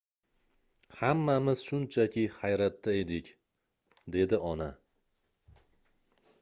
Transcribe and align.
hammamiz 1.01 1.61
shunchaki 1.65 2.23
hayratda 2.39 2.97
edik 3.03 3.31
dedi 4.17 4.43
ona 4.55 4.71